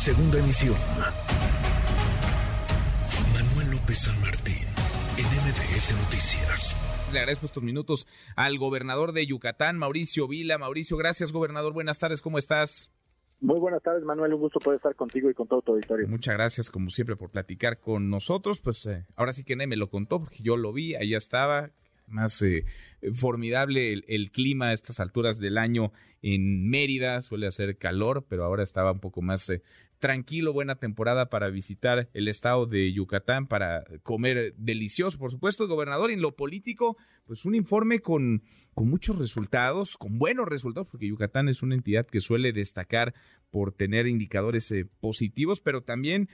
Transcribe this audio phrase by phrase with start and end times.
[0.00, 0.76] Segunda emisión.
[3.34, 4.66] Manuel López San Martín,
[5.18, 7.10] en MBS Noticias.
[7.12, 10.56] Le agradezco estos minutos al gobernador de Yucatán, Mauricio Vila.
[10.56, 11.74] Mauricio, gracias, gobernador.
[11.74, 12.90] Buenas tardes, ¿cómo estás?
[13.42, 14.32] Muy buenas tardes, Manuel.
[14.32, 16.08] Un gusto poder estar contigo y con todo tu auditorio.
[16.08, 18.62] Muchas gracias, como siempre, por platicar con nosotros.
[18.62, 21.72] Pues eh, ahora sí que Ney me lo contó, porque yo lo vi, allá estaba.
[22.06, 22.64] Más eh,
[23.14, 25.92] formidable el, clima a estas alturas del año
[26.22, 27.20] en Mérida.
[27.20, 29.62] Suele hacer calor, pero ahora estaba un poco más eh,
[30.00, 36.10] tranquilo, buena temporada para visitar el estado de Yucatán, para comer delicioso, por supuesto, gobernador.
[36.10, 36.96] En lo político,
[37.26, 38.42] pues un informe con,
[38.74, 43.14] con muchos resultados, con buenos resultados, porque Yucatán es una entidad que suele destacar
[43.50, 46.28] por tener indicadores eh, positivos, pero también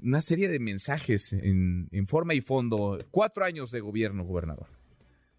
[0.00, 2.98] una serie de mensajes en, en forma y fondo.
[3.10, 4.81] Cuatro años de gobierno, gobernador.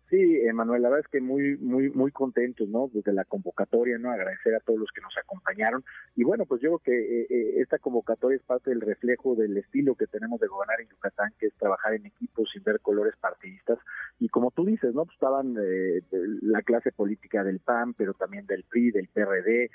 [0.09, 2.89] Sí, Manuel, la verdad es que muy, muy, muy contentos, ¿no?
[2.93, 4.11] Desde la convocatoria, ¿no?
[4.11, 5.83] Agradecer a todos los que nos acompañaron.
[6.15, 9.57] Y bueno, pues yo creo que eh, eh, esta convocatoria es parte del reflejo del
[9.57, 13.15] estilo que tenemos de gobernar en Yucatán, que es trabajar en equipos sin ver colores
[13.19, 13.79] partidistas.
[14.19, 15.05] Y como tú dices, ¿no?
[15.05, 16.01] Pues estaban eh,
[16.41, 19.71] la clase política del PAN, pero también del PRI, del PRD,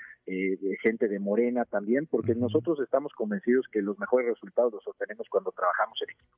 [0.81, 5.51] gente de Morena también, porque nosotros estamos convencidos que los mejores resultados los obtenemos cuando
[5.51, 6.28] trabajamos en equipo.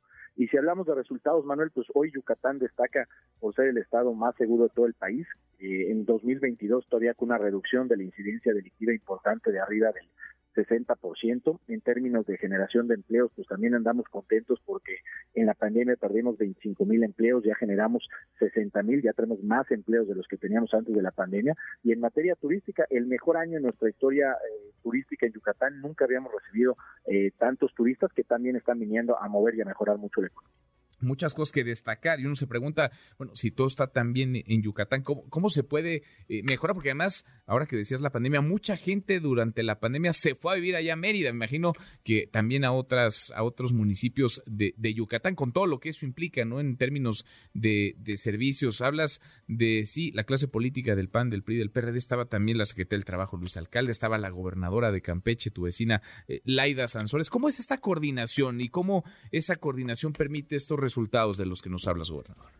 [0.51, 3.07] Si hablamos de resultados, Manuel, pues hoy Yucatán destaca
[3.39, 5.25] por ser el estado más seguro de todo el país.
[5.59, 10.09] Eh, en 2022 todavía con una reducción de la incidencia delictiva importante de arriba del
[10.55, 11.59] 60%.
[11.67, 14.97] En términos de generación de empleos, pues también andamos contentos porque
[15.33, 18.07] en la pandemia perdimos 25 mil empleos, ya generamos
[18.39, 21.55] 60 mil, ya tenemos más empleos de los que teníamos antes de la pandemia.
[21.83, 26.05] Y en materia turística, el mejor año en nuestra historia eh, turística en Yucatán, nunca
[26.05, 30.21] habíamos recibido eh, tantos turistas que también están viniendo a mover y a mejorar mucho
[30.21, 30.70] la economía
[31.01, 34.61] muchas cosas que destacar y uno se pregunta, bueno, si todo está tan bien en
[34.61, 36.75] Yucatán, ¿cómo, cómo se puede eh, mejorar?
[36.75, 40.55] Porque además, ahora que decías la pandemia, mucha gente durante la pandemia se fue a
[40.55, 45.35] vivir allá a Mérida, me imagino que también a otras a otros municipios de, Yucatán,
[45.35, 46.59] con todo lo que eso implica, ¿no?
[46.59, 51.71] En términos de, servicios, hablas de, sí, la clase política del PAN, del PRI, del
[51.71, 55.63] PRD, estaba también la Secretaría del Trabajo, Luis Alcalde, estaba la gobernadora de Campeche, tu
[55.63, 57.29] vecina, eh, Laida Sansores.
[57.29, 60.90] ¿Cómo es esta coordinación y cómo esa coordinación permite estos resultados?
[60.91, 62.51] Resultados de los que nos hablas, gobernador?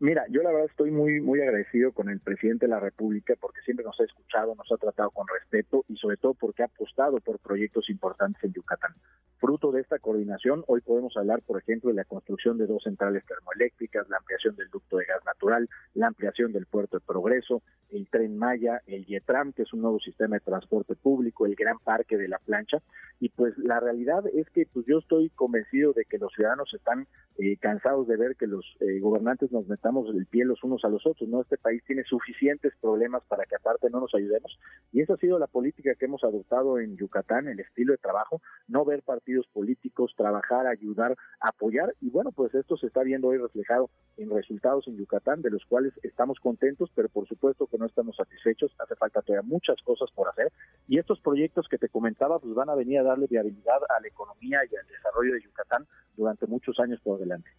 [0.00, 3.60] Mira, yo la verdad estoy muy muy agradecido con el presidente de la República porque
[3.60, 7.20] siempre nos ha escuchado, nos ha tratado con respeto y sobre todo porque ha apostado
[7.20, 8.94] por proyectos importantes en Yucatán.
[9.38, 13.24] Fruto de esta coordinación, hoy podemos hablar, por ejemplo, de la construcción de dos centrales
[13.26, 15.68] termoeléctricas, la ampliación del ducto de gas natural,
[16.00, 20.00] la ampliación del puerto de Progreso, el tren Maya, el YETRAM, que es un nuevo
[20.00, 22.78] sistema de transporte público, el gran parque de la plancha.
[23.20, 27.06] Y pues la realidad es que pues yo estoy convencido de que los ciudadanos están
[27.38, 30.88] eh, cansados de ver que los eh, gobernantes nos metamos el pie los unos a
[30.88, 31.28] los otros.
[31.28, 34.58] No, este país tiene suficientes problemas para que aparte no nos ayudemos.
[34.92, 38.40] Y esa ha sido la política que hemos adoptado en Yucatán, el estilo de trabajo,
[38.68, 43.36] no ver partidos políticos, trabajar, ayudar, apoyar y bueno, pues esto se está viendo hoy
[43.36, 47.86] reflejado en resultados en Yucatán de los cuales estamos contentos, pero por supuesto que no
[47.86, 50.52] estamos satisfechos, hace falta todavía muchas cosas por hacer.
[50.88, 54.08] Y estos proyectos que te comentaba pues van a venir a darle viabilidad a la
[54.08, 55.86] economía y al desarrollo de Yucatán
[56.16, 57.50] durante muchos años por delante.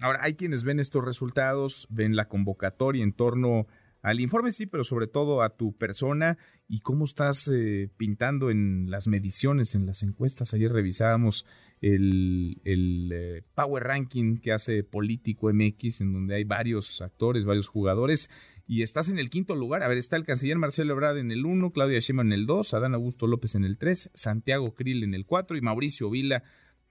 [0.00, 3.66] Ahora, hay quienes ven estos resultados, ven la convocatoria en torno
[4.02, 6.38] al informe sí, pero sobre todo a tu persona
[6.68, 10.54] y cómo estás eh, pintando en las mediciones, en las encuestas.
[10.54, 11.44] Ayer revisábamos
[11.82, 17.68] el, el eh, Power Ranking que hace Político MX, en donde hay varios actores, varios
[17.68, 18.30] jugadores,
[18.66, 19.82] y estás en el quinto lugar.
[19.82, 22.72] A ver, está el canciller Marcelo Ebrard en el 1, Claudia Sheinbaum en el 2,
[22.74, 26.44] Adán Augusto López en el 3, Santiago Krill en el 4 y Mauricio Vila,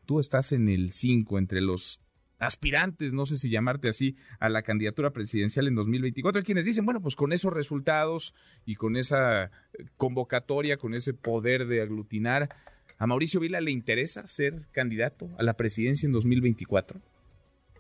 [0.06, 2.02] tú estás en el 5, entre los
[2.40, 6.40] aspirantes, no sé si llamarte así, a la candidatura presidencial en 2024.
[6.40, 8.34] Hay quienes dicen, bueno, pues con esos resultados
[8.66, 9.50] y con esa eh,
[9.98, 12.50] convocatoria, con ese poder de aglutinar,
[12.98, 17.00] ¿a Mauricio Vila le interesa ser candidato a la presidencia en 2024?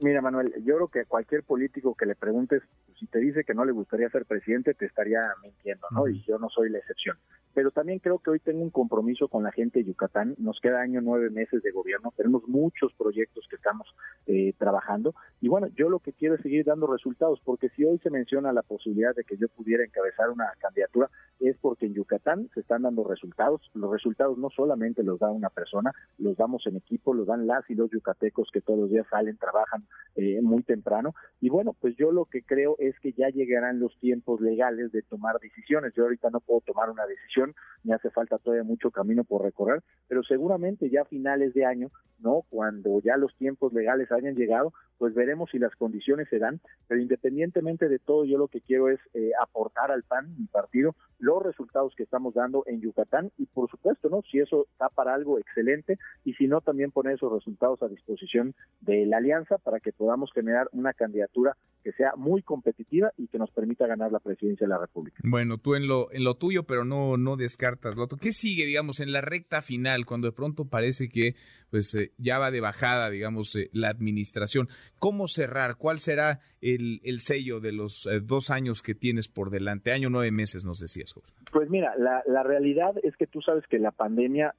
[0.01, 2.63] Mira, Manuel, yo creo que cualquier político que le preguntes,
[2.97, 6.07] si te dice que no le gustaría ser presidente, te estaría mintiendo, ¿no?
[6.07, 7.17] Y yo no soy la excepción
[7.59, 10.33] pero también creo que hoy tengo un compromiso con la gente de Yucatán.
[10.37, 13.85] Nos queda año nueve meses de gobierno, tenemos muchos proyectos que estamos
[14.27, 17.97] eh, trabajando y bueno, yo lo que quiero es seguir dando resultados, porque si hoy
[17.99, 21.09] se menciona la posibilidad de que yo pudiera encabezar una candidatura,
[21.39, 23.61] es porque en Yucatán se están dando resultados.
[23.73, 27.69] Los resultados no solamente los da una persona, los damos en equipo, los dan las
[27.69, 29.85] y los yucatecos que todos los días salen, trabajan
[30.15, 31.15] eh, muy temprano.
[31.39, 35.01] Y bueno, pues yo lo que creo es que ya llegarán los tiempos legales de
[35.03, 35.93] tomar decisiones.
[35.95, 39.43] Yo ahorita no puedo tomar una decisión disposición, me hace falta todavía mucho camino por
[39.43, 42.43] recorrer, pero seguramente ya a finales de año, ¿no?
[42.49, 46.99] Cuando ya los tiempos legales hayan llegado, pues veremos si las condiciones se dan, pero
[46.99, 51.41] independientemente de todo, yo lo que quiero es eh, aportar al PAN, mi partido, los
[51.41, 54.21] resultados que estamos dando en Yucatán y por supuesto, ¿no?
[54.29, 58.53] Si eso está para algo excelente y si no, también poner esos resultados a disposición
[58.81, 63.37] de la alianza para que podamos generar una candidatura que sea muy competitiva y que
[63.37, 65.17] nos permita ganar la presidencia de la República.
[65.23, 68.17] Bueno, tú en lo en lo tuyo, pero no no descartas lo otro.
[68.17, 71.35] ¿Qué sigue, digamos, en la recta final cuando de pronto parece que
[71.69, 74.69] pues eh, ya va de bajada, digamos, eh, la administración?
[74.97, 75.77] ¿Cómo cerrar?
[75.77, 79.91] ¿Cuál será el, el sello de los eh, dos años que tienes por delante?
[79.91, 81.31] Año nueve meses, nos decías, Jorge.
[81.51, 84.55] Pues mira, la, la realidad es que tú sabes que la pandemia,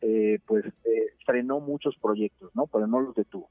[0.46, 0.64] pues
[1.25, 2.66] frenó muchos proyectos, ¿no?
[2.66, 3.50] Pero no los detuvo.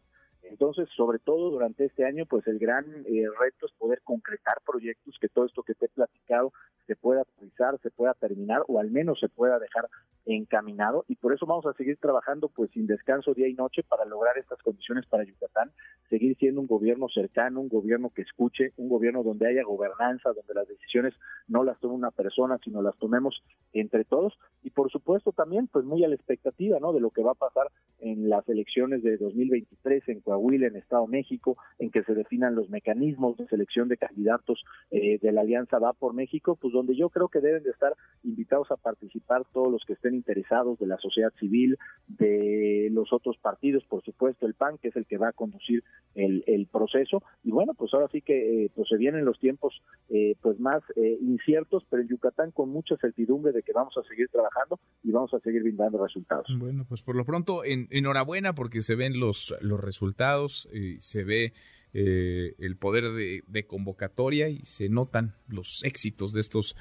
[0.49, 5.17] Entonces, sobre todo durante este año, pues el gran eh, reto es poder concretar proyectos,
[5.21, 6.51] que todo esto que te he platicado
[6.87, 9.87] se pueda realizar, se pueda terminar o al menos se pueda dejar
[10.25, 14.05] encaminado y por eso vamos a seguir trabajando pues sin descanso día y noche para
[14.05, 15.71] lograr estas condiciones para Yucatán,
[16.09, 20.53] seguir siendo un gobierno cercano, un gobierno que escuche, un gobierno donde haya gobernanza, donde
[20.53, 21.13] las decisiones
[21.47, 23.43] no las tome una persona, sino las tomemos
[23.73, 26.93] entre todos y por supuesto también pues muy a la expectativa, ¿no?
[26.93, 27.67] de lo que va a pasar
[27.99, 32.69] en las elecciones de 2023 en Coahuila, en Estado México, en que se definan los
[32.69, 37.09] mecanismos de selección de candidatos eh, de la Alianza Va por México, pues donde yo
[37.09, 37.93] creo que deben de estar
[38.23, 41.77] invitados a participar todos los que estén interesados de la sociedad civil,
[42.07, 45.83] de los otros partidos, por supuesto, el PAN, que es el que va a conducir
[46.15, 47.23] el, proceso.
[47.43, 50.81] Y bueno, pues ahora sí que eh, pues se vienen los tiempos eh, pues más
[51.21, 55.33] inciertos, pero en Yucatán con mucha certidumbre de que vamos a seguir trabajando y vamos
[55.33, 56.47] a seguir brindando resultados.
[56.57, 60.69] Bueno, pues por lo pronto, en, enhorabuena porque se ven los, los resultados,
[60.99, 61.53] se ve
[61.91, 63.03] eh, el poder
[63.47, 66.75] de, convocatoria y se notan los éxitos de estos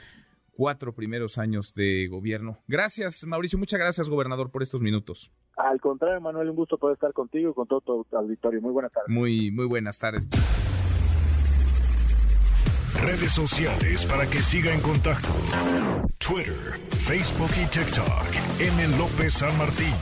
[0.59, 2.59] cuatro primeros años de gobierno.
[2.67, 3.61] Gracias, Mauricio.
[3.61, 5.31] Muchas gracias, gobernador, por estos minutos.
[5.57, 8.61] Al contrario, Manuel, un gusto poder estar contigo y con todo tu auditorio.
[8.61, 9.09] Muy buenas tardes.
[9.09, 10.29] Muy, muy buenas tardes.
[13.01, 15.29] Redes sociales para que siga en contacto:
[16.19, 18.59] Twitter, Facebook y TikTok.
[18.59, 18.99] M.
[18.99, 19.95] López San Martín.